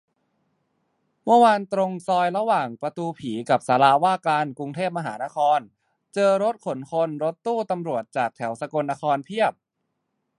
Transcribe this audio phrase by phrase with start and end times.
[1.23, 5.59] เมื่อวานตรงซอยระหว่างประตูผีกับศาลาว่าการกรุงเทพมหานคร
[6.13, 9.53] เจอรถขนคน-รถตู้ตำรวจจากแถวสกลนครเพียบ